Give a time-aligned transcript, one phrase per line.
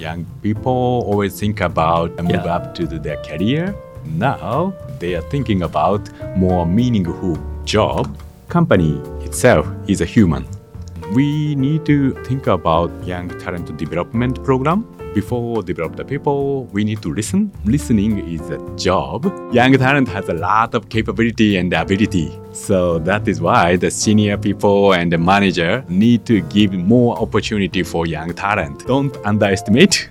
[0.00, 2.56] young people always think about move Yeah.
[2.56, 3.74] up to the- their career.
[4.16, 6.00] Now they are thinking about
[6.36, 8.08] more meaningful job.
[8.48, 8.92] Company
[9.24, 10.44] itself is a human.
[11.14, 14.84] We need to think about young talent development program.
[15.12, 17.50] Before develop the people, we need to listen.
[17.64, 19.24] Listening is a job.
[19.52, 22.30] Young talent has a lot of capability and ability.
[22.52, 27.82] So that is why the senior people and the manager need to give more opportunity
[27.82, 28.86] for young talent.
[28.86, 30.10] Don't underestimate.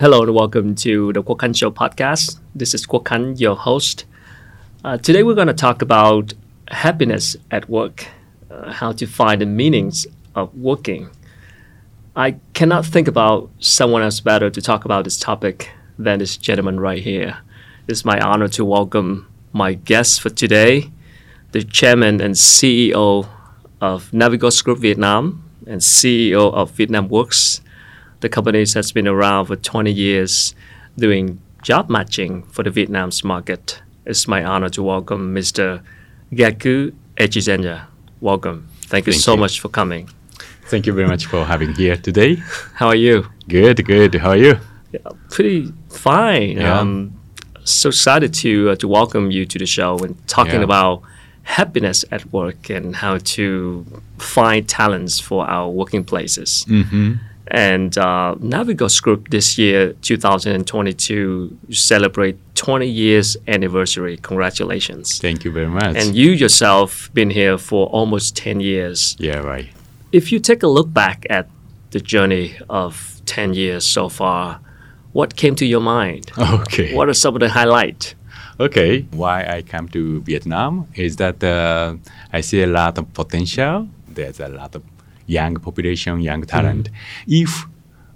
[0.00, 2.38] Hello and welcome to the Quoc Khanh Show podcast.
[2.54, 4.04] This is Quoc Khanh, your host.
[4.84, 6.34] Uh, today we're going to talk about
[6.68, 8.06] happiness at work,
[8.48, 11.10] uh, how to find the meanings of working.
[12.14, 16.78] I cannot think about someone else better to talk about this topic than this gentleman
[16.78, 17.38] right here.
[17.88, 20.92] It's my honor to welcome my guest for today,
[21.50, 23.28] the chairman and CEO
[23.80, 27.62] of Navigos Group Vietnam and CEO of Vietnam Works,
[28.20, 30.54] the company has been around for 20 years
[30.96, 33.80] doing job matching for the Vietnam's market.
[34.04, 35.82] It's my honor to welcome Mr.
[36.34, 37.86] Gaku Echizenya.
[38.20, 38.68] Welcome.
[38.82, 39.40] Thank you Thank so you.
[39.40, 40.08] much for coming.
[40.66, 42.36] Thank you very much for having me here today.
[42.74, 43.26] How are you?
[43.48, 44.14] Good, good.
[44.16, 44.58] How are you?
[44.92, 46.56] Yeah, pretty fine.
[46.58, 46.78] Yeah.
[46.80, 47.12] Um,
[47.64, 50.64] so excited to uh, to welcome you to the show and talking Yeah.
[50.64, 51.02] about
[51.42, 53.84] happiness at work and how to
[54.18, 56.64] find talents for our working places.
[56.68, 57.14] Mm-hmm.
[57.50, 64.18] And uh, Navigos Group this year, 2022, celebrate 20 years anniversary.
[64.18, 65.18] Congratulations!
[65.18, 65.96] Thank you very much.
[65.96, 69.16] And you yourself been here for almost 10 years.
[69.18, 69.68] yeah, right.
[70.12, 71.48] If you take a look back at
[71.90, 74.60] the journey of 10 years so far,
[75.12, 76.30] what came to your mind?
[76.38, 76.94] Okay.
[76.94, 78.14] What are some of the highlights?
[78.60, 81.94] Okay, why I come to Vietnam is that uh,
[82.32, 83.88] I see a lot of potential.
[84.08, 84.82] There's a lot of
[85.28, 86.88] young population, young talent.
[87.28, 87.66] If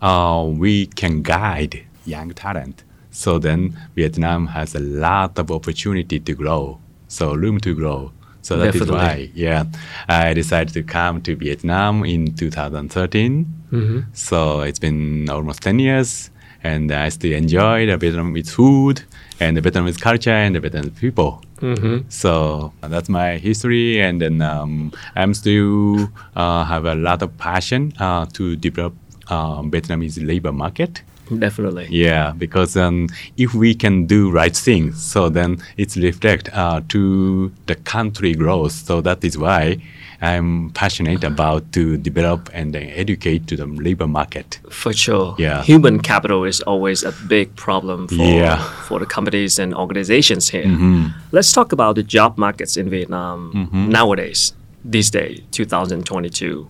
[0.01, 6.33] uh, we can guide young talent, so then Vietnam has a lot of opportunity to
[6.35, 8.11] grow, so room to grow.
[8.41, 8.97] So that is Definitely.
[9.29, 9.65] why, yeah,
[10.09, 13.47] I decided to come to Vietnam in 2013.
[14.13, 16.31] So it's been almost 10 years,
[16.65, 19.03] and I still enjoy the Vietnamese food
[19.41, 21.43] and the Vietnamese culture and the Vietnamese people.
[22.09, 27.93] So that's my history, and then um, I'm still uh, have a lot of passion
[28.01, 28.95] uh, to develop
[29.29, 31.03] um, Vietnamese labor market.
[31.39, 31.87] Definitely.
[31.91, 37.53] Yeah, because um, if we can do right things, so then it's reflect uh, to
[37.67, 38.73] the country growth.
[38.73, 39.79] So that is why
[40.21, 44.61] I'm passionate about to develop and educate to the labor market.
[44.71, 45.35] For sure.
[45.39, 45.63] Yeah.
[45.63, 48.63] Human capital is always a big problem for, Yeah.
[48.89, 50.65] for the companies and organizations here.
[50.65, 51.07] Mm-hmm.
[51.33, 54.53] Let's talk about the job markets in Vietnam nowadays,
[54.85, 56.69] this day, 2022.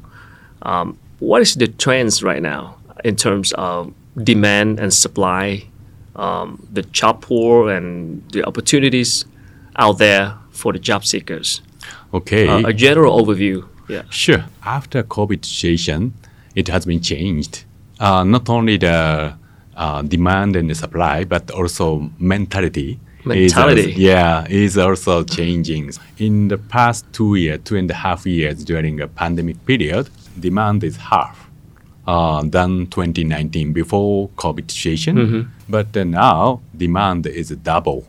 [0.63, 5.65] Um, what is the trends right now in terms of demand and supply,
[6.17, 9.25] um, the job pool and the opportunities
[9.77, 11.63] out there for the job seekers?
[12.13, 12.47] Okay.
[12.49, 13.67] Uh, a general overview.
[13.89, 14.03] Yeah.
[14.11, 14.45] Sure.
[14.65, 16.15] After COVID situation,
[16.55, 17.65] it has been changed.
[17.99, 19.35] Uh, not only the
[19.77, 22.99] uh, demand and the supply, but also mentality.
[23.25, 23.93] is also- Mentality.
[23.97, 25.93] yeah, is also changing.
[26.19, 30.83] In the past two years, two and a half years during a pandemic period, demand
[30.85, 31.42] is half
[32.07, 35.17] uh, than 2019 before COVID situation.
[35.17, 35.41] Mm-hmm.
[35.69, 38.07] But uh, now demand is double.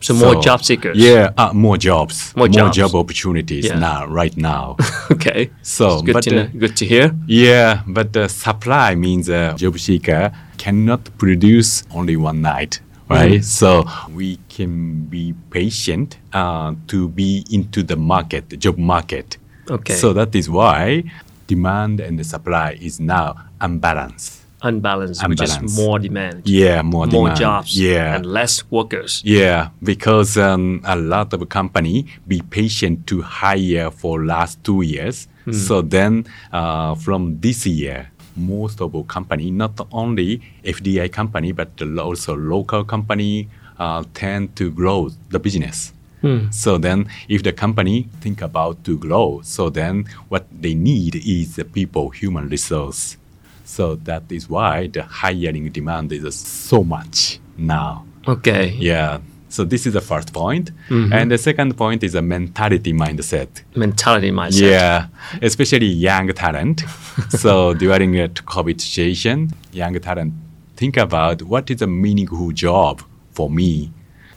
[0.00, 0.98] So, more job seekers.
[0.98, 2.76] Yeah, uh, more jobs, More jobs.
[2.76, 3.78] job opportunities Yeah.
[3.78, 4.76] now, right now.
[5.10, 5.50] Okay.
[5.62, 7.14] So, It's good but, to uh, good to hear.
[7.26, 13.42] Yeah, but the supply means a job seeker cannot produce only one night, right?
[13.42, 13.84] So
[14.14, 19.38] we can be patient uh, to be into the market, the job market.
[19.70, 19.94] Okay.
[19.94, 21.04] So that is why
[21.46, 24.40] demand and the supply is now unbalanced.
[24.62, 27.36] unbalanced, which is more demand, Yeah, more more demand.
[27.38, 28.16] jobs, Yeah.
[28.16, 29.20] and less workers.
[29.22, 35.28] Yeah, because um, a lot of company be patient to hire for last two years.
[35.68, 41.68] So then, uh, from this year, most of our company, not only FDI company but
[42.00, 43.48] also local company,
[43.78, 45.92] uh, tend to grow the business.
[46.24, 46.50] Hmm.
[46.50, 51.56] So then, if the company think about to grow, so then what they need is
[51.56, 53.18] the people, human resource.
[53.66, 58.06] So that is why the hiring demand is so much now.
[58.26, 58.70] Okay.
[58.78, 59.18] Yeah.
[59.50, 60.70] So this is the first point.
[60.88, 61.12] Mm-hmm.
[61.12, 63.62] And the second point is a mentality mindset.
[63.76, 64.70] Mentality mindset.
[64.70, 65.06] Yeah,
[65.42, 66.84] especially young talent.
[67.28, 70.32] so during a COVID situation, young talent
[70.76, 73.92] think about what is a meaningful job for me.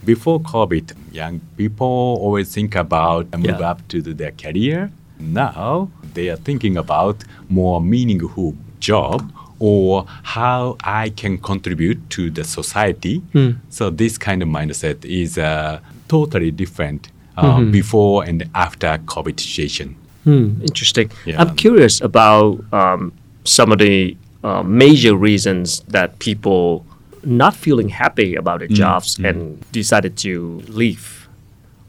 [0.06, 3.72] Before COVID, young people always think about a move Yeah.
[3.72, 4.92] up to the- their career.
[5.20, 12.44] Now they are thinking about more meaningful job or how I can contribute to the
[12.44, 13.22] society.
[13.70, 19.96] So this kind of mindset is uh, totally different uh, before and after COVID situation.
[20.24, 21.10] Hmm, interesting.
[21.26, 21.42] Yeah.
[21.42, 23.12] I'm curious about um,
[23.44, 26.86] some of the uh, major reasons that people
[27.24, 31.28] not feeling happy about Mm, their jobs and decided to leave.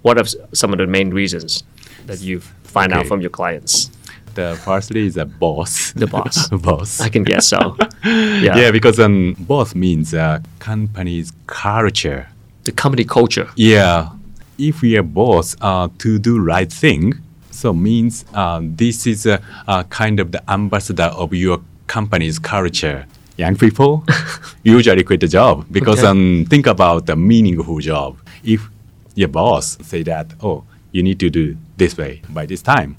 [0.03, 1.65] What are some of the main reasons
[2.07, 3.91] that you find out from your clients?
[4.35, 5.93] The firstly is a boss.
[5.93, 6.49] The boss.
[6.69, 7.01] boss.
[7.01, 7.77] I can guess so.
[8.05, 8.57] Yeah.
[8.57, 12.29] yeah, because um, boss means uh, company's culture.
[12.65, 13.49] The company culture.
[13.57, 14.11] Yeah,
[14.59, 17.15] if we are boss uh, to do right thing,
[17.51, 23.07] so means uh, this is a, a kind of the ambassador of your company's culture.
[23.39, 24.05] Young people
[24.65, 26.09] usually quit the job because Okay.
[26.09, 28.17] um, think about the meaningful job.
[28.43, 28.69] If
[29.15, 32.97] your boss say that, oh, you need to do this way by this time,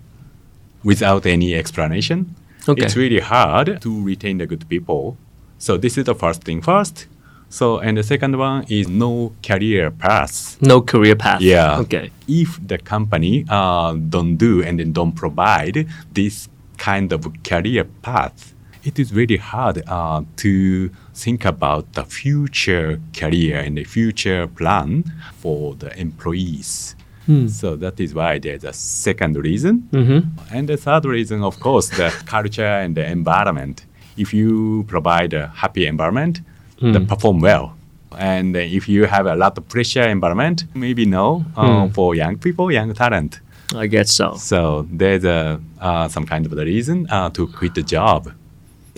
[0.84, 2.36] without any explanation,
[2.68, 2.86] Okay.
[2.86, 5.18] it's really hard to retain the good people.
[5.58, 7.08] So this is the first thing first.
[7.50, 10.58] So and the second one is no career path.
[10.62, 11.42] No career path.
[11.42, 11.80] Yeah.
[11.80, 12.12] Okay.
[12.28, 16.48] If the company uh, don't do and then don't provide this
[16.78, 18.54] kind of career path,
[18.90, 20.90] it is really hard uh, to
[21.24, 22.90] think about the future
[23.20, 24.92] career and the future plan
[25.42, 26.96] for the employees.
[27.48, 28.74] So that is why there's a
[29.06, 29.74] second reason.
[30.56, 33.86] And the third reason, of course, the culture and the environment.
[34.18, 36.36] If you provide a happy environment,
[36.94, 37.66] they perform well.
[38.18, 42.66] And if you have a lot of pressure environment, maybe no uh, for young people,
[42.80, 43.32] young talent.
[43.76, 44.28] I guess so.
[44.52, 48.22] So there's a, uh, some kind of the reason uh, to quit the job.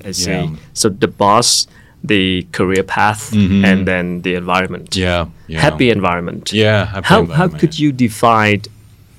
[0.06, 0.32] I see.
[0.32, 0.56] Yeah.
[0.74, 1.68] So the boss,
[2.04, 4.90] the career path, and then the environment.
[4.92, 5.02] Mm-hmm.
[5.02, 5.26] Yeah.
[5.48, 5.60] yeah.
[5.62, 6.52] Happy environment.
[6.54, 6.86] Yeah.
[6.86, 7.60] Happy How, how environment.
[7.60, 8.62] could you define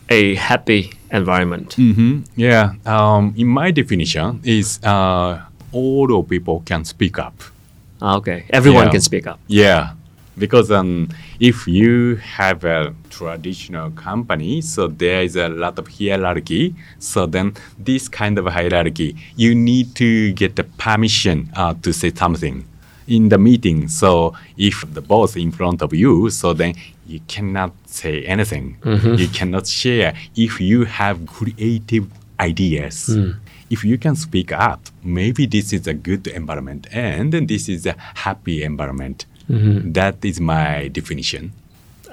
[0.09, 1.75] a happy environment?
[1.75, 2.75] hmm Yeah.
[2.87, 5.41] Um, in my definition, is uh,
[5.73, 7.35] all of people can speak up.
[8.03, 8.91] Ah, Okay, everyone Yeah.
[8.91, 9.39] can speak up.
[9.47, 9.93] Yeah,
[10.39, 11.09] because um,
[11.41, 16.75] if you have a traditional company, so there is a lot of hierarchy.
[16.99, 22.13] So then, this kind of hierarchy, you need to get the permission uh, to say
[22.15, 22.65] something
[23.09, 23.89] in the meeting.
[23.89, 26.75] So if the boss in front of you, so then
[27.07, 28.77] you cannot say anything.
[29.19, 32.07] You cannot share if you have creative
[32.41, 33.09] ideas.
[33.71, 37.87] If you can speak up, maybe this is a good environment and then this is
[37.87, 39.27] a happy environment.
[39.49, 41.53] That is my definition.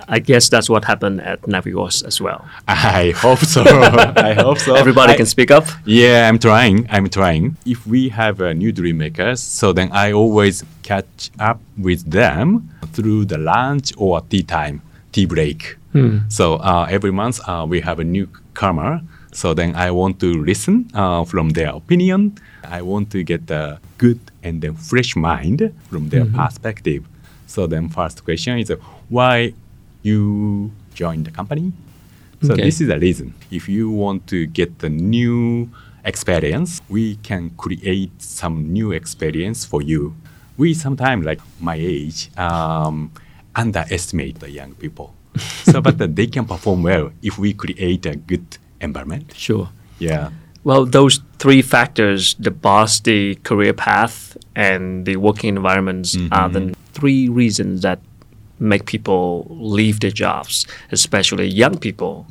[0.07, 2.45] I guess that's what happened at Navigos as well.
[2.67, 3.63] I hope so.
[4.15, 4.73] I hope so.
[4.75, 5.65] Everybody I- can speak up.
[5.85, 6.87] Yeah, I'm trying.
[6.89, 7.57] I'm trying.
[7.65, 12.69] If we have a new dream makers, so then I always catch up with them
[12.93, 14.81] through the lunch or tea time,
[15.11, 15.75] tea break.
[16.29, 19.01] So uh, every month uh, we have a newcomer.
[19.33, 22.37] So then I want to listen uh, from their opinion.
[22.63, 27.03] I want to get a good and then fresh mind from their perspective.
[27.49, 28.75] So then first question is uh,
[29.09, 29.53] why
[30.03, 31.73] you joined the company?
[32.43, 32.61] So Okay.
[32.61, 33.33] this is the reason.
[33.49, 35.67] If you want to get the new
[36.05, 40.13] experience, we can create some new experience for you.
[40.57, 43.11] We sometimes, like my age, um,
[43.55, 45.15] underestimate the young people.
[45.71, 48.45] so, but uh, they can perform well if we create a good
[48.79, 49.33] environment.
[49.35, 49.69] Sure.
[49.97, 50.29] Yeah.
[50.63, 56.75] Well, those three factors the boss, the career path, and the working environments are the
[56.93, 57.99] three reasons that
[58.71, 62.25] make people leave their jobs, especially young people.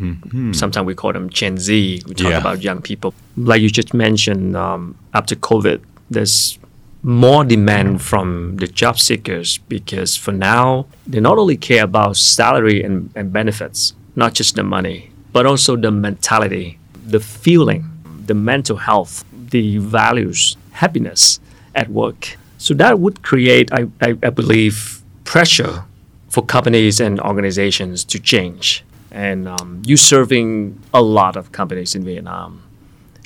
[0.52, 2.02] Sometimes we call them Gen Z.
[2.06, 2.38] We talk Yeah.
[2.44, 3.10] about young people.
[3.50, 4.82] Like you just mentioned, um,
[5.14, 5.78] after COVID,
[6.10, 6.58] there's
[7.02, 12.78] more demand from the job seekers because for now, they not only care about salary
[12.86, 14.98] and, and benefits, not just the money,
[15.32, 16.78] but also the mentality,
[17.14, 17.82] the feeling,
[18.26, 19.24] the mental health,
[19.56, 21.40] the values, happiness
[21.78, 22.36] at work.
[22.58, 25.84] So that would create, I, I, I believe, pressure
[26.28, 28.84] for companies and organizations to change.
[29.10, 32.62] And um, you serving a lot of companies in Vietnam.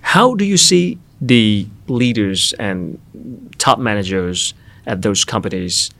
[0.02, 2.99] How do you see the leaders and
[3.59, 4.54] top managers
[4.87, 5.90] at those companies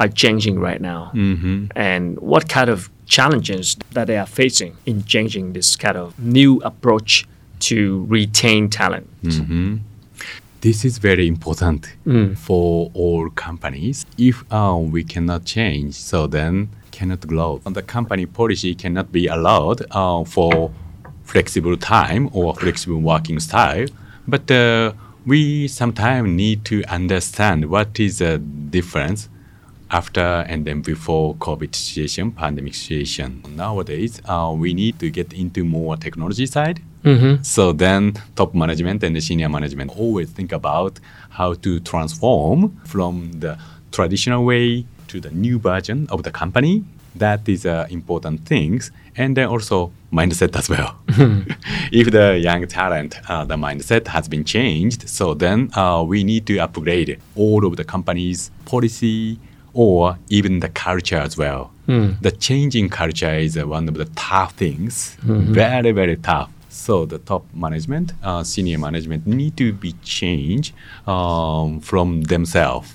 [0.00, 1.12] are changing right now?
[1.14, 1.66] Mm-hmm.
[1.76, 6.60] And what kind of challenges that they are facing in changing this kind of new
[6.64, 7.26] approach
[7.60, 9.08] to retain talent?
[10.62, 11.88] This is very important
[12.36, 14.06] for all companies.
[14.16, 17.60] If uh, we cannot change, so then cannot grow.
[17.64, 20.70] The company policy cannot be allowed uh, for
[21.24, 23.88] flexible time or flexible working style.
[24.28, 24.92] But uh,
[25.26, 29.28] we sometimes need to understand what is the difference
[29.90, 33.42] after and then before COVID situation, pandemic situation.
[33.56, 36.80] Nowadays, uh, we need to get into more technology side.
[37.42, 43.32] So then top management and the senior management always think about how to transform from
[43.40, 43.58] the
[43.90, 46.84] traditional way to the new version of the company.
[47.16, 48.90] That is uh, important things.
[49.16, 50.96] And then also mindset as well.
[51.92, 56.46] if the young talent, uh, the mindset has been changed, so then uh, we need
[56.46, 59.38] to upgrade all of the company's policy
[59.74, 61.70] or even the culture as well.
[62.22, 65.16] The changing culture is uh, one of the tough things,
[65.60, 66.50] very, very tough.
[66.72, 70.72] So the top management, uh, senior management need to be changed
[71.06, 72.88] um, from themselves.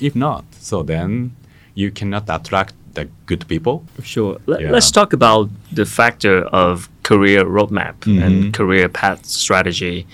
[0.00, 1.34] If not, so then
[1.74, 3.84] you cannot attract the good people.
[4.02, 4.38] Sure.
[4.46, 4.70] Let, Yeah.
[4.70, 8.22] Let's talk about the factor of career roadmap Mm-hmm.
[8.22, 10.06] and career path strategy,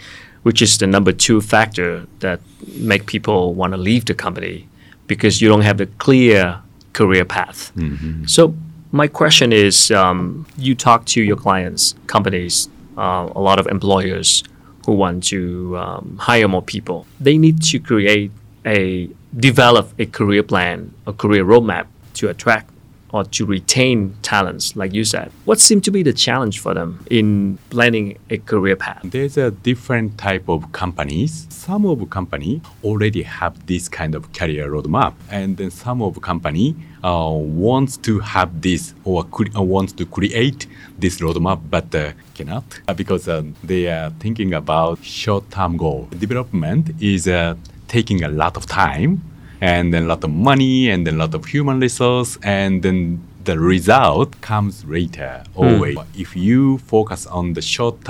[0.43, 2.41] which is the number two factor that
[2.79, 4.67] make people want to leave the company
[5.07, 6.59] because you don't have a clear
[6.95, 7.71] career path.
[7.77, 8.25] Mm-hmm.
[8.27, 8.55] So
[8.93, 12.69] my question is, um, you talk to your clients, companies,
[13.01, 14.45] uh, a lot of employers
[14.87, 17.07] who want to um, hire more people.
[17.19, 18.31] They need to create
[18.67, 22.71] a develop a career plan, a career roadmap to attract
[23.13, 25.33] or to retain talents, like you said.
[25.45, 29.01] What seemed to be the challenge for them in planning a career path?
[29.05, 31.47] There's a different type of companies.
[31.51, 36.77] Some of company already have this kind of career roadmap, and then some of company
[37.03, 40.67] uh, wants to have this or cre- uh, wants to create
[40.99, 46.09] this roadmap, but uh, cannot uh, because uh, they are thinking about short-term goal.
[46.19, 47.55] Development is uh,
[47.89, 49.23] taking a lot of time
[49.61, 53.23] and then a lot of money and then a lot of human resource and then
[53.45, 58.01] the result comes later always if you focus on the short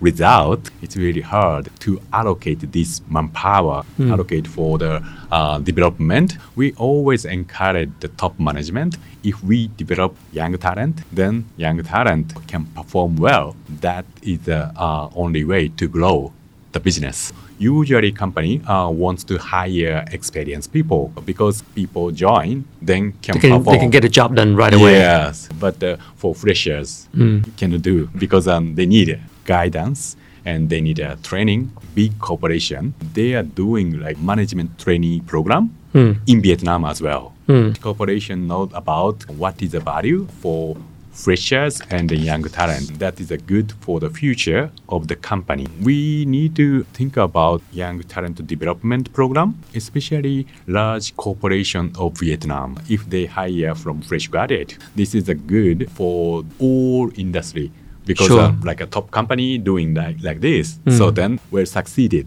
[0.00, 5.02] result it's really hard to allocate this manpower allocate for the
[5.32, 11.82] uh, development we always encourage the top management if we develop young talent then young
[11.82, 16.32] talent can perform well that is the uh, only way to grow
[16.72, 17.32] the business.
[17.58, 23.58] Usually, company uh, wants to hire experienced people because people join, then can, They can,
[23.58, 23.74] perform.
[23.74, 24.92] they can get a job done right away.
[24.92, 27.08] Yes, but uh, for freshers,
[27.56, 31.72] cannot do because um, they need guidance and they need a training.
[31.94, 36.12] Big corporation, they are doing like management training program hmm.
[36.26, 37.32] in Vietnam as well.
[37.46, 37.72] Hmm.
[37.72, 40.76] Corporation know about what is the value for
[41.12, 42.98] freshers and the young talent.
[43.00, 45.66] That is a good for the future of the company.
[45.82, 52.78] We need to think about young talent development program, especially large corporation of Vietnam.
[52.88, 57.72] If they hire from fresh graduate, this is a good for all industry
[58.08, 58.40] because Sure.
[58.40, 60.66] uh, like a top company doing like, like this.
[60.98, 62.26] So then we're succeeded.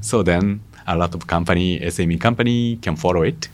[0.00, 3.48] So then a lot of company, SME company can follow it.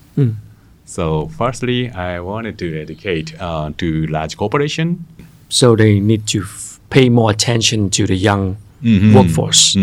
[0.85, 5.05] So firstly, I wanted to educate uh, to large corporation.
[5.49, 9.15] So they need to f- pay more attention to the young Mm-hmm.
[9.15, 9.77] workforce.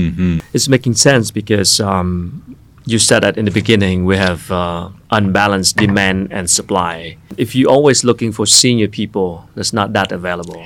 [0.52, 2.44] It's making sense because um,
[2.86, 7.16] you said that in the beginning we have uh, unbalanced demand and supply.
[7.38, 10.62] If you're always looking for senior people, that's not that available.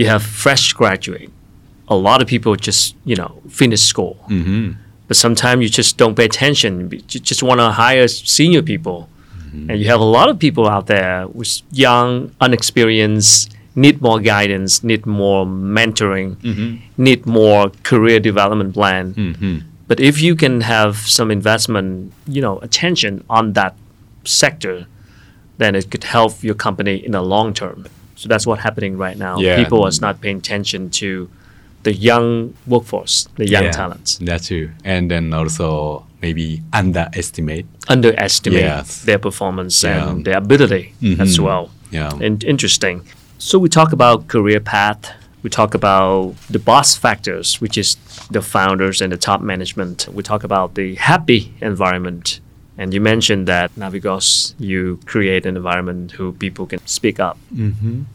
[0.00, 1.30] You have fresh graduate.
[1.88, 3.30] A lot of people just you know
[3.60, 4.72] finish school, mm-hmm.
[5.08, 6.88] but sometimes you just don't pay attention.
[6.90, 8.98] You just want to hire senior people,
[9.36, 9.68] mm-hmm.
[9.68, 14.82] and you have a lot of people out there who's young, unexperienced, need more guidance,
[14.82, 16.70] need more mentoring, mm-hmm.
[16.96, 19.04] need more career development plan.
[19.86, 23.74] But if you can have some investment, you know, attention on that
[24.24, 24.86] sector,
[25.58, 27.86] then it could help your company in the long term.
[28.20, 29.38] So that's what's happening right now.
[29.38, 29.56] Yeah.
[29.56, 31.30] People are not paying attention to
[31.84, 34.18] the young workforce, the young Yeah, talents.
[34.20, 34.68] That's true.
[34.84, 37.64] And then also maybe underestimate.
[37.88, 39.04] underestimate Yes.
[39.04, 40.10] their performance Yeah.
[40.10, 41.44] and their ability as Mhm.
[41.44, 41.70] well.
[41.90, 42.12] Yeah.
[42.20, 43.00] And interesting.
[43.38, 45.00] So we talk about career path.
[45.42, 47.96] We talk about the boss factors, which is
[48.30, 50.06] the founders and the top management.
[50.12, 52.40] We talk about the happy environment.
[52.80, 57.36] And you mentioned that Navigos, you create an environment who people can speak up.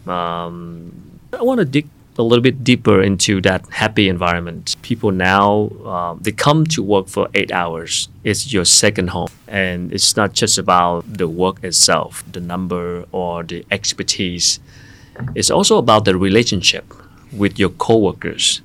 [0.09, 0.91] Um,
[1.31, 4.75] I want to dig a little bit deeper into that happy environment.
[4.81, 8.09] People now uh, they come to work for eight hours.
[8.23, 13.43] It's your second home, and it's not just about the work itself, the number or
[13.43, 14.59] the expertise.
[15.35, 16.85] It's also about the relationship
[17.31, 18.61] with your coworkers.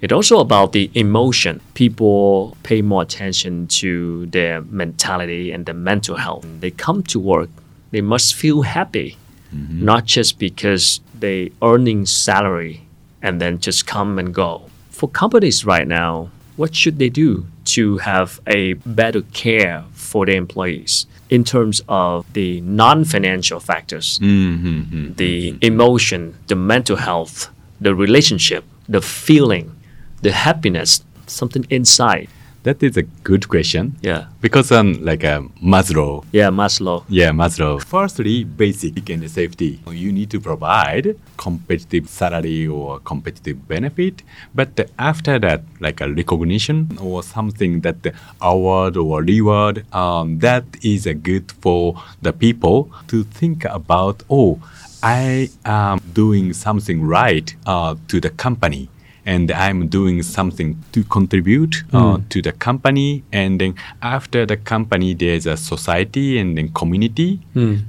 [0.00, 1.60] It's also about the emotion.
[1.74, 6.46] People pay more attention to their mentality and their mental health.
[6.60, 7.50] They come to work,
[7.90, 9.16] they must feel happy
[9.54, 9.84] mm-hmm.
[9.84, 12.82] not just because they earning salary
[13.22, 14.68] and then just come and go.
[14.90, 20.36] For companies right now, what should they do to have a better care for their
[20.36, 25.14] employees in terms of the non-financial factors, mm-hmm.
[25.14, 27.50] the emotion, the mental health,
[27.80, 29.75] the relationship, the feeling,
[30.22, 32.28] the happiness, something inside.
[32.64, 33.94] That is a good question.
[34.02, 34.26] Yeah.
[34.40, 37.04] Because um, like uh, Maslow, Yeah, Maslow.
[37.08, 37.80] yeah, Maslow.
[37.80, 39.78] Firstly, basic and safety.
[39.88, 44.24] You need to provide competitive salary or competitive benefit.
[44.52, 50.64] But after that, like a recognition or something that the award or reward, um, that
[50.82, 54.24] is a good for the people to think about.
[54.28, 54.58] Oh,
[55.04, 58.88] I am doing something right uh, to the company
[59.26, 63.24] and I'm doing something to contribute uh, to the company.
[63.32, 67.40] And then after the company, there's a society and then community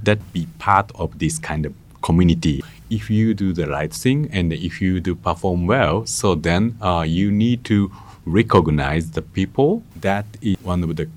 [0.03, 2.63] that be part of this kind of community.
[2.89, 7.05] If you do the right thing and if you do perform well, so then uh,
[7.07, 7.91] you need to
[8.25, 9.83] recognize the people.
[10.01, 11.07] That is one of the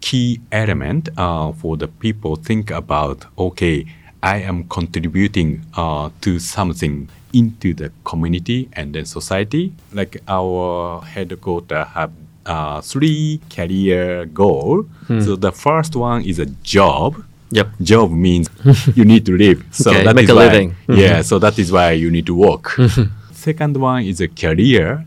[0.00, 3.26] key element uh, for the people think about.
[3.38, 3.86] Okay,
[4.22, 9.72] I am contributing uh, to something into the community and then society.
[9.92, 12.12] Like our headquarters have
[12.46, 14.82] uh, three career goal.
[15.06, 15.20] Hmm.
[15.20, 17.22] So the first one is a job.
[17.52, 17.68] Yep.
[17.82, 18.48] Job means
[18.94, 19.64] you need to live.
[19.72, 20.76] So Okay, that make is a why, living.
[20.88, 21.22] Yeah, hmm.
[21.22, 22.72] so that is why you need to work.
[22.76, 23.04] Hmm.
[23.40, 25.06] Second one is a career.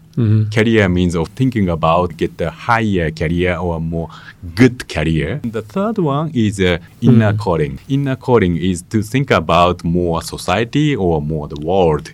[0.57, 4.09] Career means of thinking about get a higher career or more
[4.55, 5.39] good career.
[5.57, 7.79] The third one is uh, inner calling.
[7.89, 12.05] Inner calling is to think about more society or more the world.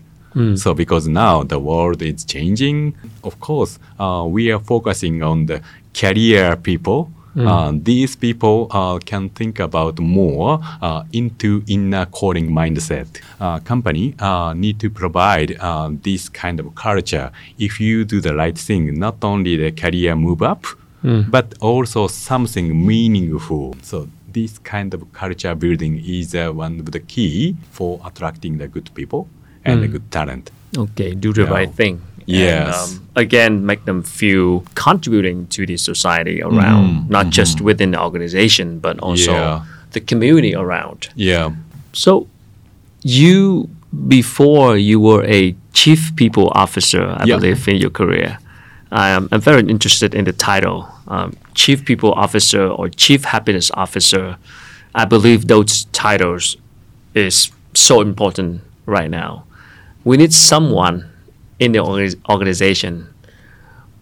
[0.55, 5.61] So because now the world is changing, of course, uh, we are focusing on the
[5.93, 6.99] career people.
[7.47, 13.07] Uh, these people uh, can think about more uh, into inner calling mindset.
[13.39, 17.31] Uh, company uh, need to provide uh, this kind of culture.
[17.57, 20.65] If you do the right thing, not only the career move up,
[21.31, 23.75] but also something meaningful.
[23.81, 28.67] So this kind of culture building is uh, one of the key for attracting the
[28.67, 29.29] good people
[29.63, 30.51] and the good talent.
[30.77, 31.51] Okay, do the Yeah.
[31.57, 32.01] right thing.
[32.31, 32.91] Yes.
[32.91, 38.01] And, um, again, make them feel contributing to the society around, not just within the
[38.01, 39.61] organization, but also Yeah.
[39.91, 41.09] the community around.
[41.15, 41.49] Yeah.
[41.93, 42.27] So,
[43.03, 43.69] you
[44.07, 47.37] before you were a chief people officer, I Yeah.
[47.37, 48.37] believe, in your career.
[48.91, 54.37] I'm, I'm very interested in the title, um, chief people officer or chief happiness officer.
[54.93, 56.57] I believe those titles
[57.15, 59.43] is so important right now.
[60.03, 61.05] We need someone
[61.59, 63.07] in the orga- organization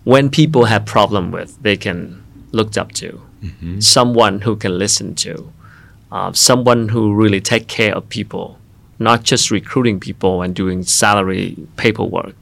[0.04, 3.22] when people have problem with, they can look up to,
[3.80, 5.52] someone who can listen to,
[6.12, 8.58] uh, someone who really take care of people,
[9.00, 12.36] not just recruiting people and doing salary paperwork.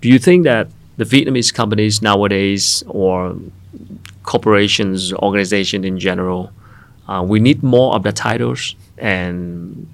[0.00, 3.36] Do you think that the Vietnamese companies nowadays, or
[4.22, 6.52] corporations, organization in general,
[7.06, 9.86] uh, we need more of the titles, and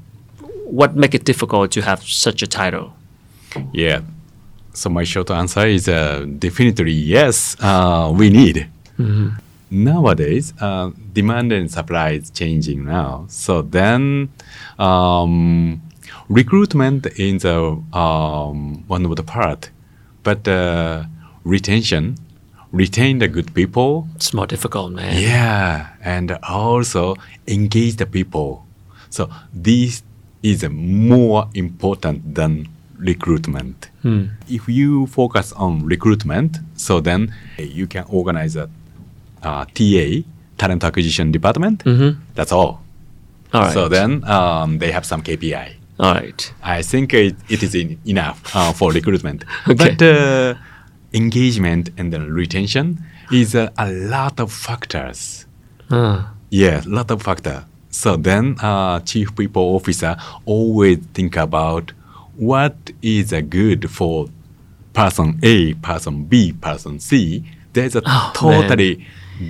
[0.65, 2.95] what make it difficult to have such a title?
[3.73, 4.03] Yeah.
[4.79, 7.57] So my short answer is uh, definitely yes.
[7.59, 8.69] Uh, we need.
[9.71, 13.27] Nowadays, uh, demand and supply is changing now.
[13.29, 14.29] So then,
[14.79, 15.83] um,
[16.29, 19.71] recruitment is uh, um, one of the part,
[20.23, 21.05] but uh,
[21.43, 22.17] retention,
[22.71, 25.21] retain the good people, It's more difficult, man.
[25.21, 27.17] yeah, and also
[27.49, 28.65] engage the people.
[29.11, 30.03] So this
[30.43, 33.89] is more important than recruitment.
[34.49, 38.69] If you focus on recruitment, so then you can organize a
[39.43, 40.23] uh, TA,
[40.59, 41.85] talent acquisition department.
[42.35, 42.83] That's all.
[43.55, 43.73] All right.
[43.73, 45.75] So then um, they have some KPI.
[46.01, 46.53] All right.
[46.63, 49.45] I think it, it is in, enough uh, for recruitment.
[49.69, 49.75] Okay.
[49.97, 50.55] But uh,
[51.13, 55.47] engagement and then retention is uh, a lot of factors.
[55.91, 57.65] Uh, Yeah, lot of factor.
[57.91, 61.93] So then, uh, chief people officer always think about
[62.39, 64.29] what is a good for
[64.95, 67.45] person A, person B, person C.
[67.73, 69.07] There's a Oh, totally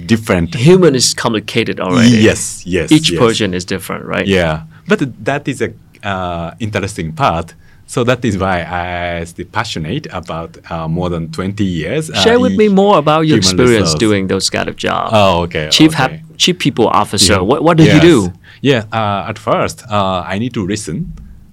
[0.07, 0.55] different.
[0.55, 2.18] human is complicated already.
[2.18, 2.90] Yes, yes.
[2.92, 3.18] Each yes.
[3.18, 4.27] person is different, right?
[4.27, 5.72] Yeah, but that is a
[6.03, 7.55] uh, interesting part.
[7.87, 12.11] So that is why I still passionate about uh, more than twenty years.
[12.11, 13.98] uh, Share with me more about your experience resource.
[13.98, 15.12] doing those kind of jobs.
[15.14, 15.70] Oh, okay.
[15.70, 15.96] chief okay.
[16.18, 17.35] hap- chief people officer.
[17.35, 17.40] Yeah.
[17.40, 17.94] What what did Yes.
[17.96, 18.33] you do?
[18.61, 21.12] Yeah, uh, at first, uh, I need to listen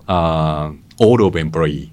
[0.10, 1.92] uh, all of employee.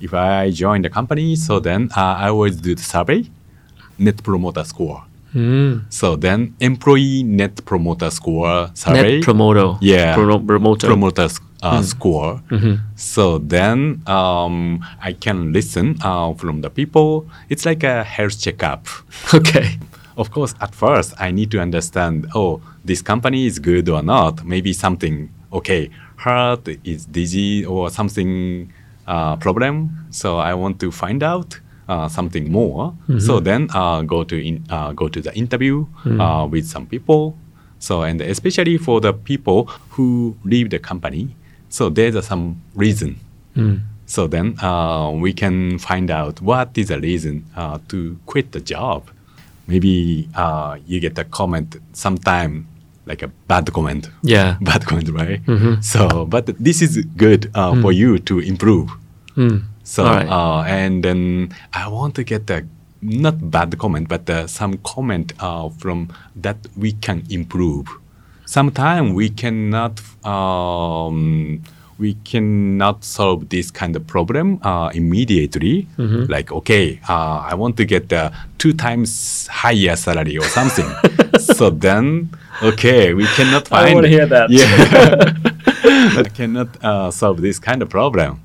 [0.00, 3.24] If I join the company, so then uh, I always do the survey,
[3.98, 5.04] net promoter score.
[5.90, 9.16] So then employee net promoter score survey.
[9.18, 9.76] Net promoter.
[9.80, 10.16] Yeah.
[10.16, 10.86] Promo- promoter.
[10.88, 12.42] Promoter s- uh, score.
[12.96, 17.28] So then um, I can listen uh, from the people.
[17.48, 18.86] It's like a health checkup.
[19.34, 19.78] Okay.
[20.16, 22.26] Of course, at first I need to understand.
[22.34, 24.44] Oh, this company is good or not.
[24.44, 25.90] Maybe something okay,
[26.24, 28.30] heart is dizzy or something
[29.06, 29.74] uh, problem.
[30.10, 32.94] So I want to find out uh, something more.
[33.18, 35.86] So then uh, go to in, uh, go to the interview
[36.20, 37.22] uh, with some people.
[37.78, 39.60] So and especially for the people
[39.94, 41.24] who leave the company.
[41.70, 43.10] So there's some reason.
[44.06, 48.60] So then uh, we can find out what is the reason uh, to quit the
[48.60, 49.00] job.
[49.66, 52.66] Maybe uh, you get a comment sometime
[53.10, 54.08] like a bad comment.
[54.22, 54.56] Yeah.
[54.70, 55.40] Bad comment, right?
[55.82, 58.88] So, but this is good uh, for you to improve.
[59.82, 60.28] So, Alright.
[60.28, 62.64] uh, and then I want to get a
[63.02, 67.88] not bad comment, but uh, some comment uh, from that we can improve.
[68.44, 71.62] Sometimes we cannot um,
[71.98, 75.86] we cannot solve this kind of problem uh, immediately.
[76.28, 80.88] Like, okay, uh, I want to get uh, two times higher salary or something.
[81.56, 82.30] so then,
[82.62, 83.88] okay, we cannot find.
[83.88, 84.50] I wanna hear that.
[84.60, 88.40] Yeah, but cannot uh, solve this kind of problem.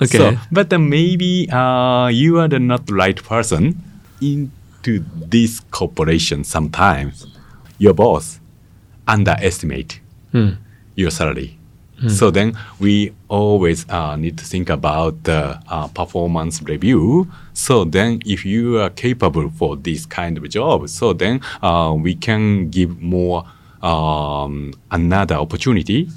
[0.00, 0.18] Okay.
[0.18, 3.80] So, but uh, maybe uh, you are the not right person
[4.20, 6.44] into this corporation.
[6.44, 7.26] Sometimes
[7.78, 8.40] your boss
[9.08, 10.00] underestimate
[10.94, 11.56] your salary.
[12.08, 17.26] So then we always uh, need to think about the uh, performance review.
[17.54, 22.14] So then if you are capable for this kind of job, so then uh, we
[22.14, 23.44] can give more
[23.82, 26.08] um, another opportunity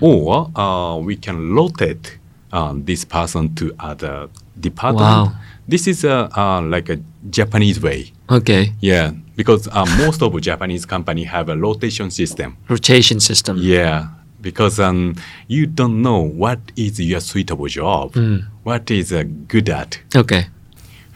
[0.00, 2.18] or uh, we can rotate
[2.52, 5.06] um, this person to other department.
[5.06, 5.32] Wow.
[5.66, 6.98] This is a, uh, like a
[7.30, 8.12] Japanese way.
[8.28, 8.72] Okay.
[8.80, 12.56] Yeah, because uh, most of Japanese company have a rotation system.
[12.68, 13.56] Rotation system.
[13.58, 14.08] Yeah,
[14.40, 15.14] because um,
[15.48, 18.16] you don't know what is your suitable job,
[18.64, 20.00] what is uh, good at.
[20.14, 20.46] Okay.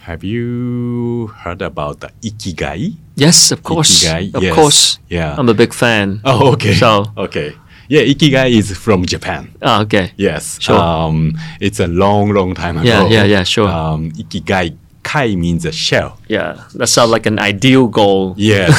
[0.05, 2.95] Have you heard about the ikigai?
[3.17, 4.05] Yes, of course.
[4.05, 4.55] Ikigai, Of yes.
[4.55, 4.99] course.
[5.09, 5.35] Yeah.
[5.39, 6.21] I'm a big fan.
[6.25, 6.75] Oh, okay.
[6.75, 7.55] So- okay.
[7.89, 9.49] Yeah, ikigai is from Japan.
[9.63, 10.13] Ah, okay.
[10.17, 10.59] Yes.
[10.61, 10.77] Sure.
[10.77, 12.89] Um, it's a long, long time ago.
[12.89, 13.69] Yeah, yeah, yeah, sure.
[13.69, 16.19] Um, ikigai, kai means a shell.
[16.29, 16.61] Yeah.
[16.75, 18.35] That sounds like an ideal goal.
[18.37, 18.73] Yes,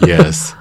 [0.06, 0.54] yes.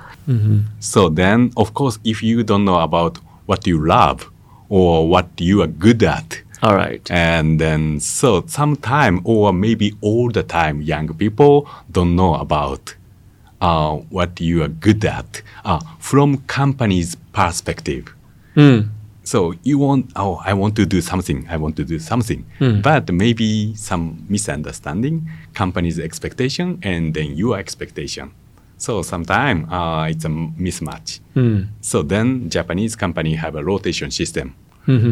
[0.79, 4.29] So then, of course, if you don't know about what you love
[4.69, 7.09] or what you are good at, All right.
[7.09, 12.95] and then so sometime or maybe all the time, young people don't know about
[13.61, 18.13] uh, what you are good at uh, from company's perspective.
[19.23, 21.45] So you want, oh, I want to do something.
[21.49, 22.45] I want to do something,
[22.81, 28.31] but maybe some misunderstanding, company's expectation, and then your expectation.
[28.77, 31.19] So sometimes uh, it's a mismatch.
[31.81, 34.55] So then Japanese company have a rotation system.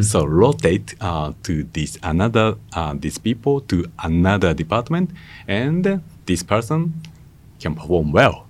[0.02, 5.12] So rotate uh, to this another uh, these people to another department,
[5.48, 6.94] and this person
[7.60, 8.48] can perform well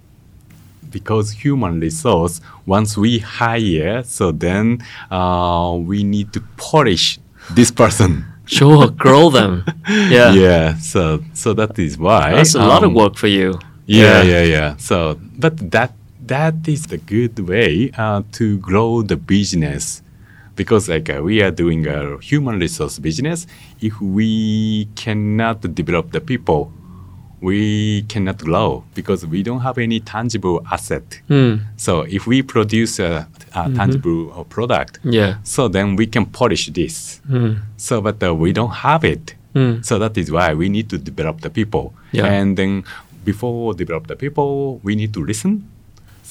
[0.90, 4.80] because human resource once we hire so then
[5.12, 7.20] uh, we need to polish
[7.52, 8.88] this person Sure.
[8.90, 9.66] Grow them.
[9.88, 10.32] Yeah.
[10.32, 13.60] yeah so so that is why That's a lot of um, work for you.
[13.86, 15.92] yeah yeah yeah so but that
[16.26, 20.02] that is the good way uh, to grow the business
[20.58, 23.48] because like uh, we are doing a human resource business.
[23.80, 24.32] If we
[24.96, 26.72] cannot develop the people
[27.39, 31.22] we cannot grow because we don't have any tangible asset.
[31.78, 35.38] So if we produce a, a tangible uh, product Yeah.
[35.43, 37.22] so then we can polish this.
[37.78, 39.36] So but uh, we don't have it.
[39.82, 41.93] So that is why we need to develop the people.
[42.12, 42.26] Yeah.
[42.26, 42.84] and then
[43.26, 45.52] before develop the people we need to listen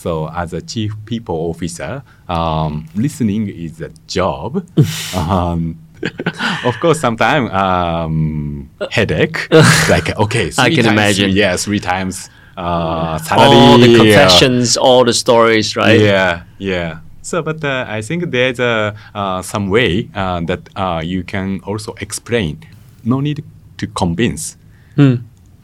[0.02, 4.50] so as a chief people officer um, listening is a job
[5.16, 5.60] um,
[6.70, 9.38] of course sometimes um, headache
[9.94, 11.30] like okay I can times, imagine.
[11.42, 16.00] yeah three times uh, salary All the uh, confessions, all the stories, right?
[16.00, 17.00] yeah, yeah.
[17.20, 18.94] So, but uh, I think there's uh,
[19.42, 22.54] some way uh, that uh, you can also explain.
[23.04, 23.44] No need
[23.76, 24.56] to convince.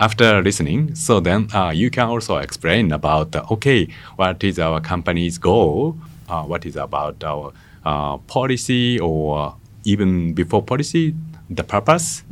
[0.02, 3.86] After listening, so then uh, you can also explain about uh, okay,
[4.16, 5.96] what is our company's goal?
[6.28, 7.52] Uh, what is about our
[7.84, 11.14] uh, policy, or even before policy,
[11.48, 12.24] the purpose.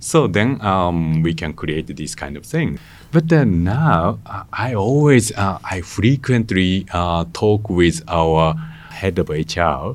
[0.00, 2.80] So then um, we can create this kind of thing.
[3.12, 8.54] But then now uh, I always, uh, I frequently uh, talk with our
[8.90, 9.94] head of HR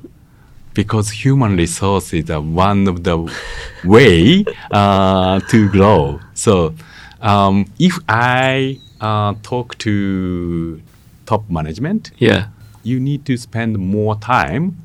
[0.73, 3.17] because human resource is uh, one of the
[3.83, 6.21] way uh, to grow.
[6.33, 6.73] So
[7.21, 10.81] um, if I uh, talk to
[11.25, 12.47] top management, Yeah.
[12.83, 14.77] you need to spend more time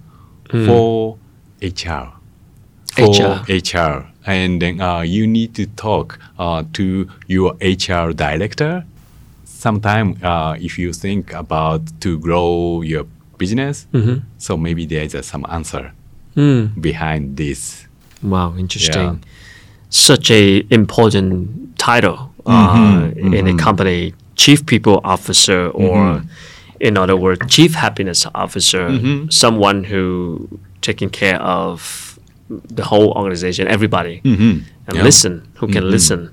[0.67, 1.17] for
[1.63, 2.13] HR.
[2.97, 3.45] For HR.
[3.49, 4.07] HR.
[4.27, 8.85] And then uh, you need to talk uh, to your HR director.
[9.45, 13.07] Sometimes uh, if you think about to grow your
[13.39, 13.87] business,
[14.39, 15.93] so maybe there is uh, some answer
[16.37, 16.81] Mm.
[16.81, 17.87] behind this.
[18.23, 19.03] Wow, interesting.
[19.03, 19.29] Yeah.
[19.93, 23.35] Such a important title uh, mm-hmm.
[23.35, 23.59] in a mm-hmm.
[23.59, 26.27] company, chief people officer, or mm-hmm.
[26.81, 28.89] in other words, chief happiness officer,
[29.31, 30.49] someone who
[30.81, 35.03] taking care of the whole organization, everybody, and Yeah.
[35.03, 36.31] listen, who can listen.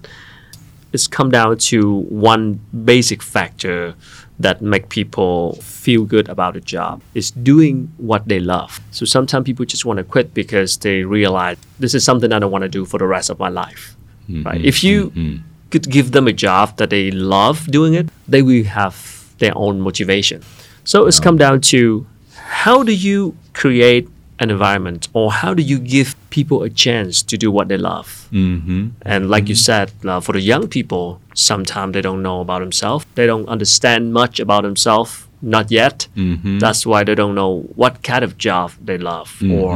[0.91, 3.93] It's come down to one basic factor
[4.39, 8.79] that make people feel good about a job is doing what they love.
[8.91, 12.51] So sometimes people just want to quit because they realize this is something I don't
[12.51, 13.95] want to do for the rest of my life.
[14.29, 14.43] Mm-hmm.
[14.43, 14.63] Right?
[14.63, 15.43] If you mm-hmm.
[15.71, 19.81] could give them a job that they love doing it, they will have their own
[19.81, 20.41] motivation.
[20.85, 24.07] So it's come down to how do you create
[24.39, 28.27] an environment or how do you give people a chance to do what they love?
[28.31, 28.87] Mm-hmm.
[29.01, 33.05] And like you said, uh, for the young people, sometimes they don't know about themselves.
[33.15, 36.07] They don't understand much about themselves, not yet.
[36.59, 39.73] That's why they don't know what kind of job they love or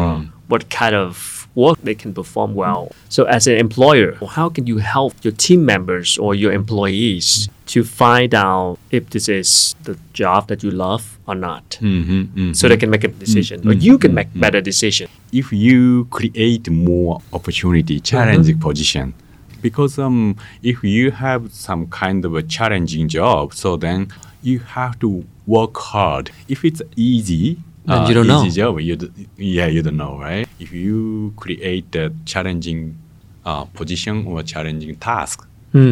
[0.48, 2.92] what kind of work they can perform well.
[3.10, 7.84] So, as an employer, how can you help your team members or your employees to
[7.84, 11.78] find out if this is the job that you love or not?
[11.82, 12.54] Mm-hmm.
[12.54, 15.10] So they can make a decision, or you can make better decision.
[15.32, 19.14] if you create more opportunity, challenging position,
[19.62, 24.10] because um, if you have some kind of a challenging job, so then
[24.44, 26.30] you have to work hard.
[26.48, 28.72] If it's easy, uh, Then you don't easy know.
[28.72, 30.48] job, you d- yeah, you don't know, right?
[30.60, 32.98] If you create a challenging
[33.46, 35.46] uh, position or challenging task,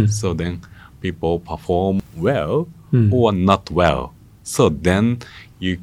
[0.08, 0.62] so then
[1.01, 2.67] people perform well
[3.12, 4.13] or not well.
[4.43, 5.19] So then
[5.60, 5.77] you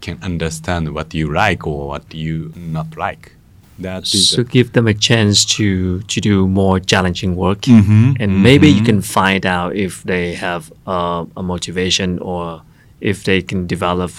[0.00, 3.32] can understand what you like or what you not like.
[3.78, 8.20] That So give them a chance to to do more challenging work, Mm-hmm.
[8.20, 12.62] and maybe you can find out if they have uh, a motivation or
[13.00, 14.10] if they can develop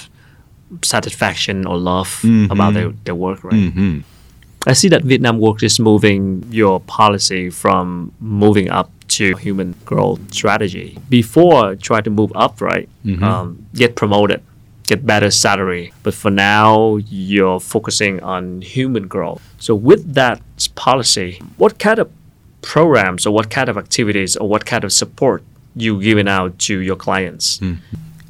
[0.83, 2.51] satisfaction or love Mm-hmm.
[2.51, 3.43] about their, their work.
[3.43, 3.53] Right.
[4.67, 10.19] I see that Vietnam Works is moving your policy from moving up to human growth
[10.33, 10.97] strategy.
[11.07, 12.89] Before, try to move up, right?
[13.23, 14.41] Um, get promoted,
[14.87, 15.93] get better salary.
[16.01, 19.41] But for now, you're focusing on human growth.
[19.59, 20.41] So with that
[20.73, 22.09] policy, what kind of
[22.63, 25.43] programs or what kind of activities or what kind of support
[25.75, 27.59] you giving out to your clients?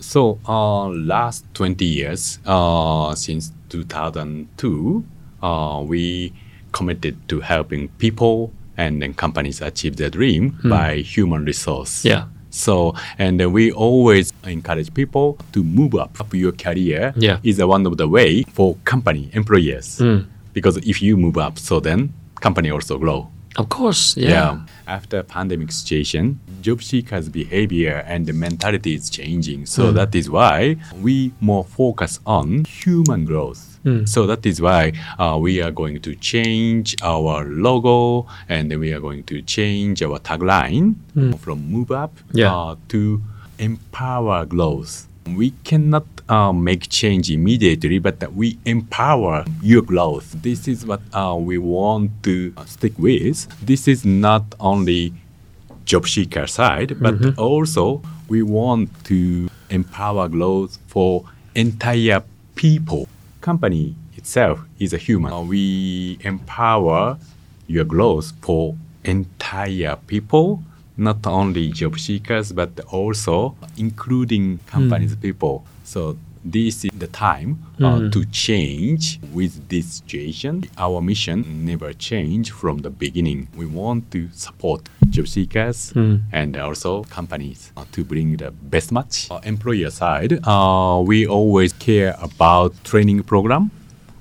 [0.06, 5.04] So, uh, last 20 years, uh, since 2002,
[5.42, 6.32] uh, we
[6.72, 12.06] committed to helping people and then companies achieve their dream by human resource.
[12.06, 12.26] Yeah.
[12.52, 16.20] So, and then we always encourage people to move up.
[16.22, 17.40] Up your career Yeah.
[17.44, 20.02] is a one of the way for company employers.
[20.54, 23.28] Because if you move up, so then company also grow.
[23.58, 24.60] Of course, yeah.
[24.88, 29.66] After pandemic situation, job seekers' behavior and the mentality is changing.
[29.66, 33.72] So that is why we more focus on human growth.
[34.06, 38.92] So that is why uh, we are going to change our logo and then we
[38.92, 40.96] are going to change our tagline
[41.40, 42.52] from move up Yeah.
[42.52, 43.22] uh, to
[43.60, 45.08] empower growth.
[45.28, 50.32] We cannot uh, make change immediately, but we empower your growth.
[50.42, 53.48] This is what uh, we want to stick with.
[53.66, 55.14] This is not only
[55.84, 62.24] job seeker side, but also we want to empower growth for entire
[62.56, 63.08] people.
[63.42, 65.34] Company itself is a human.
[65.34, 67.18] Uh, we empower
[67.68, 70.64] your growth for entire people,
[70.98, 75.66] not only job seekers, but also including companies people.
[75.84, 80.64] So this is the time uh, to change with this situation.
[80.78, 83.48] Our mission never changed from the beginning.
[83.58, 85.92] We want to support job seekers
[86.32, 89.30] and also companies uh, to bring the best match.
[89.32, 93.72] Uh, employer side, uh, we always care about training program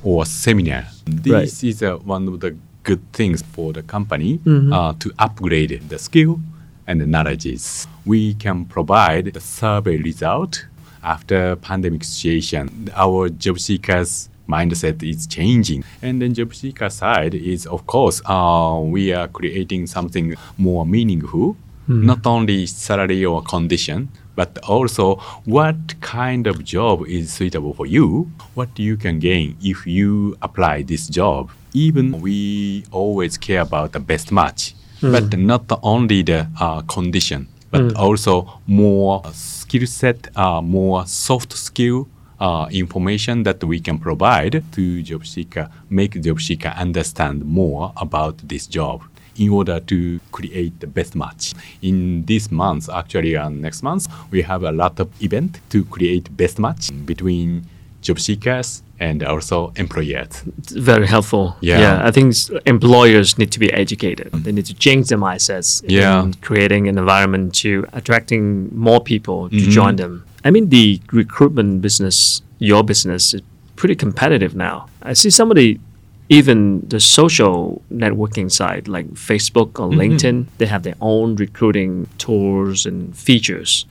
[0.03, 0.87] or seminar.
[1.05, 5.99] This is uh, one of the good things for the company uh, to upgrade the
[5.99, 6.41] skill
[6.87, 7.87] and the knowledges.
[8.05, 10.66] We can provide the survey result
[11.03, 12.90] after pandemic situation.
[12.94, 15.85] Our job seekers mindset is changing.
[16.03, 21.57] And then job seeker side is of course uh, we are creating something more meaningful.
[21.87, 28.31] Not only salary or condition but also what kind of job is suitable for you.
[28.55, 31.51] What you can gain if you apply this job.
[31.73, 37.96] Even we always care about the best match but not only the uh, condition but
[37.96, 42.07] also more skill set uh, more soft skill
[42.40, 48.37] uh, information that we can provide to job seeker, make job seeker understand more about
[48.48, 49.02] this job
[49.37, 51.54] in order to create the best match.
[51.83, 56.37] In this month, actually, uh, next month, we have a lot of event to create
[56.37, 57.66] best match between
[58.05, 60.43] job seekers and also employers.
[60.59, 61.57] It's very helpful.
[61.61, 61.81] Yeah.
[61.81, 62.07] yeah.
[62.09, 62.35] I think
[62.67, 64.29] employers need to be educated.
[64.45, 66.23] They need to change their mindsets Yeah.
[66.23, 68.45] in creating an environment to attracting
[68.88, 69.71] more people to Mm-hmm.
[69.81, 70.12] join them.
[70.47, 73.43] I mean, the recruitment business, your business, is
[73.77, 74.77] pretty competitive now.
[75.03, 75.81] I see somebody
[76.29, 79.83] even the social networking side like Facebook Mm-hmm.
[79.85, 83.87] or LinkedIn, they have their own recruiting tools and features.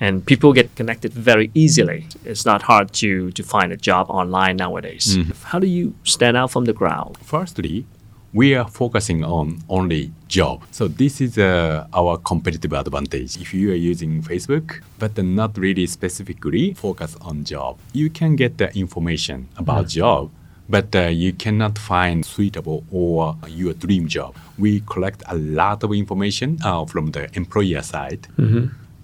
[0.00, 2.06] And people get connected very easily.
[2.24, 5.16] It's not hard to, to find a job online nowadays.
[5.16, 5.32] Mm-hmm.
[5.44, 7.16] How do you stand out from the crowd?
[7.22, 7.86] Firstly,
[8.32, 10.62] we are focusing on only job.
[10.70, 13.40] So this is uh, our competitive advantage.
[13.40, 18.58] If you are using Facebook, but not really specifically focus on job, you can get
[18.58, 20.30] the information about job,
[20.68, 24.36] but uh, you cannot find suitable or your dream job.
[24.58, 28.28] We collect a lot of information uh, from the employer side.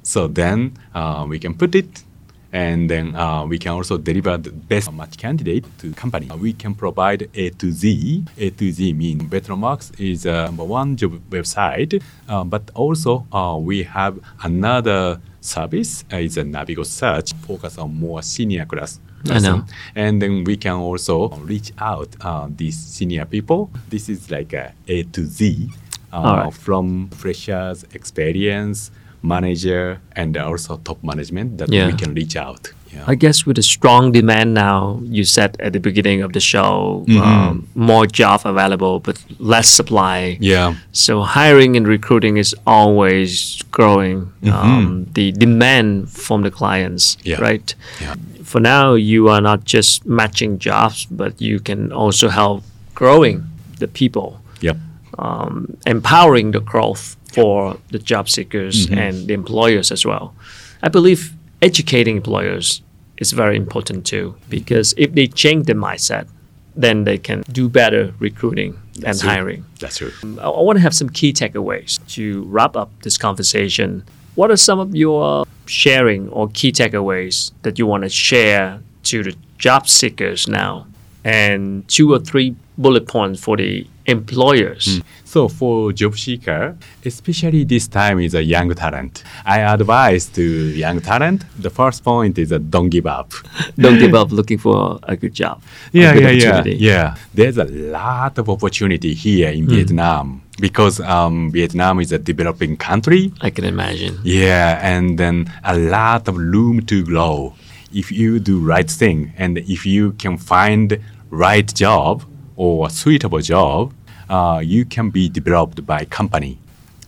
[0.02, 2.04] So then uh, we can put it
[2.52, 6.28] and then uh, we can also deliver the best match candidate to company.
[6.30, 8.24] Uh, we can provide A to Z.
[8.36, 13.56] A to Z means VietnamWorks is a number one job website, uh, but also uh,
[13.58, 16.04] we have another service.
[16.12, 19.00] Uh, it's a Navigos Search, focus on more senior class.
[19.30, 19.60] I know.
[19.60, 19.64] person.
[19.94, 23.70] And then we can also reach out uh, these senior people.
[23.88, 25.70] This is like a A to Z
[26.12, 26.52] uh, right.
[26.52, 28.90] from freshers, experience,
[29.22, 31.86] manager, and also top management that Yeah.
[31.86, 32.72] we can reach out.
[32.92, 33.04] Yeah.
[33.06, 37.04] I guess with the strong demand now, you said at the beginning of the show,
[37.08, 37.22] Mm-hmm.
[37.22, 40.36] um, more job available but less supply.
[40.40, 40.74] yeah.
[40.92, 44.30] So hiring and recruiting is always growing.
[44.44, 47.28] Um, the demand from the clients, Mm-hmm.
[47.30, 47.40] Yeah.
[47.40, 47.74] right?
[48.00, 48.14] Yeah.
[48.44, 52.62] For now, you are not just matching jobs, but you can also help
[52.94, 53.44] growing
[53.78, 54.76] the people, Yep.
[55.18, 58.98] um, empowering the growth for the job seekers Mm-hmm.
[58.98, 60.34] and the employers as well.
[60.82, 62.82] I believe educating employers
[63.18, 66.26] is very important too, because if they change their mindset,
[66.74, 69.30] then they can do better recruiting and That's true.
[69.30, 69.64] hiring.
[69.78, 70.12] That's true.
[70.40, 74.04] I, I want to have some key takeaways to wrap up this conversation.
[74.34, 79.22] What are some of your sharing or key takeaways that you want to share to
[79.22, 80.86] the job seekers now?
[81.24, 85.00] And two or three bullet points for the employers.
[85.24, 89.24] So for job seeker, especially this time is a young talent.
[89.46, 91.44] I advise to young talent.
[91.58, 93.32] The first point is that don't give up.
[93.76, 95.62] Don't give up looking for a good job.
[95.92, 97.14] yeah, good yeah, yeah, yeah.
[97.32, 103.32] There's a lot of opportunity here in Vietnam because um, Vietnam is a developing country.
[103.40, 104.18] I can imagine.
[104.22, 107.54] Yeah, and then a lot of room to grow
[107.94, 110.98] if you do right thing and if you can find
[111.30, 112.24] right job
[112.62, 113.92] or a suitable job,
[114.30, 116.58] uh, you can be developed by company.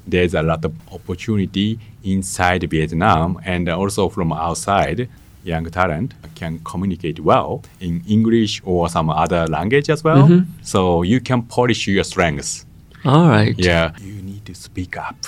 [0.04, 5.08] There's a lot of opportunity inside Vietnam and also from outside.
[5.44, 10.26] Young talent can communicate well in English or some other language as well.
[10.62, 12.66] So you can polish your strengths.
[13.04, 13.54] All right.
[13.56, 13.92] Yeah.
[14.00, 15.20] You need to speak up.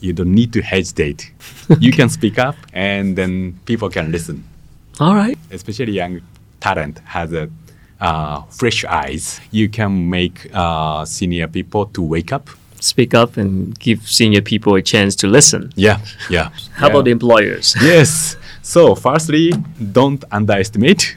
[0.00, 1.32] You don't need to hesitate.
[1.80, 4.44] you can speak up and then people can listen.
[5.00, 5.38] All right.
[5.50, 6.20] Especially young
[6.60, 7.48] talent has a
[8.00, 9.40] uh, fresh eyes.
[9.50, 12.48] You can make uh, senior people to wake up.
[12.80, 15.72] Speak up and give senior people a chance to listen.
[15.76, 16.50] Yeah, yeah.
[16.74, 17.74] How about the employers?
[17.80, 18.36] Yes.
[18.62, 19.52] So, firstly,
[19.92, 21.16] don't underestimate.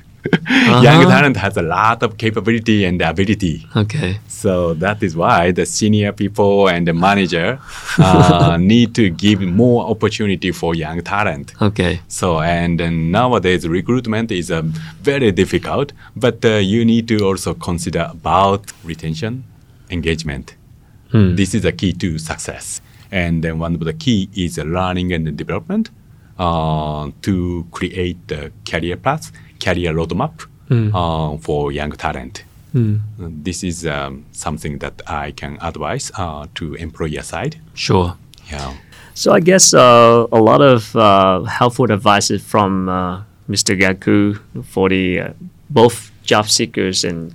[0.49, 3.67] Young talent has a lot of capability and ability.
[3.75, 4.19] Okay.
[4.27, 7.59] So that is why the senior people and the manager
[7.97, 11.53] uh, need to give more opportunity for young talent.
[11.61, 12.01] Okay.
[12.07, 14.63] So and then nowadays recruitment is uh,
[15.01, 19.43] very difficult, but uh, you need to also consider about retention,
[19.89, 20.55] engagement.
[21.11, 22.81] This is the key to success.
[23.11, 25.89] And then one of the key is learning and development
[26.37, 30.31] uh, to create the career path, career roadmap
[30.71, 32.43] uh, for young talent.
[32.75, 32.99] Uh,
[33.43, 37.55] This is um, something that I can advise uh, to employer side.
[37.73, 38.15] Sure.
[38.51, 38.73] Yeah.
[39.15, 43.77] So I guess uh, a lot of uh, helpful advices from uh, Mr.
[43.77, 45.33] Gaku for the uh,
[45.69, 47.33] both job seekers and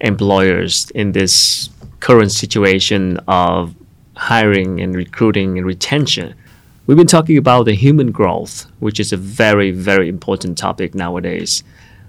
[0.00, 1.70] employers in this
[2.00, 3.74] current situation of
[4.16, 6.34] hiring and recruiting and retention.
[6.84, 11.62] We've been talking about the human growth, which is a very, very important topic nowadays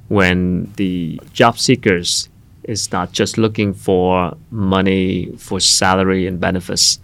[0.07, 2.27] when the job seekers
[2.63, 6.97] is not just looking for money for salary and benefits,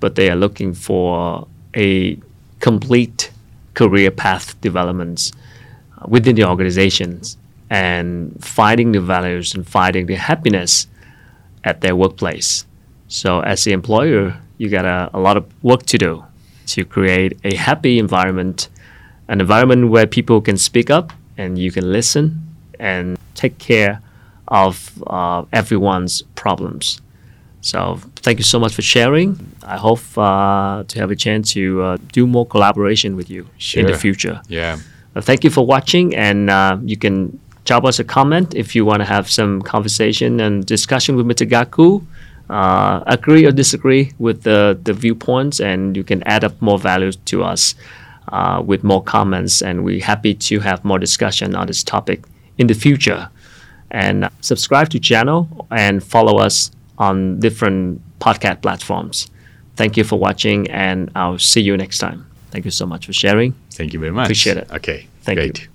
[0.00, 1.46] but they are looking for
[1.76, 2.18] a
[2.58, 3.30] complete
[3.74, 5.30] career path development.
[5.96, 7.36] Uh, within the organizations
[7.70, 10.88] and finding the values and finding the happiness
[11.62, 12.66] at their workplace.
[13.06, 16.24] So, as the employer, you got a, a lot of work to do
[16.66, 18.68] to create a happy environment,
[19.28, 22.40] an environment where people can speak up and you can listen
[22.78, 24.00] and take care
[24.48, 27.00] of uh, everyone's problems.
[27.60, 29.38] So thank you so much for sharing.
[29.62, 33.86] I hope uh, to have a chance to uh, do more collaboration with you in
[33.86, 34.42] the future.
[34.48, 34.78] Yeah.
[35.16, 39.00] Thank you for watching, and uh, you can drop us a comment if you want
[39.00, 41.48] to have some conversation and discussion with Mr.
[41.48, 42.02] Gaku.
[42.50, 47.16] Uh, agree or disagree with the, the viewpoints, and you can add up more values
[47.16, 47.74] to us
[48.28, 49.62] uh, with more comments.
[49.62, 52.24] And we're happy to have more discussion on this topic
[52.58, 53.28] in the future.
[53.90, 59.30] And subscribe to channel and follow us on different podcast platforms.
[59.76, 62.26] Thank you for watching, and I'll see you next time.
[62.50, 63.54] Thank you so much for sharing.
[63.72, 64.26] Thank you very much.
[64.26, 64.70] Appreciate it.
[64.70, 65.08] Okay.
[65.22, 65.52] Thank you.
[65.52, 65.73] great.